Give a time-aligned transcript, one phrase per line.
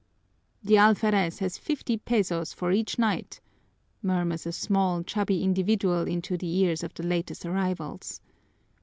[0.63, 3.39] "The alferez has fifty pesos for each night,"
[4.01, 8.19] murmurs a small, chubby individual into the ears of the latest arrivals.